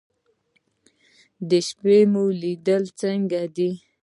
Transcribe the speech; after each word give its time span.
د 1.49 1.51
شپې 1.67 1.99
مو 2.11 2.23
لید 2.41 2.67
څنګه 3.01 3.41
دی؟ 3.55 3.69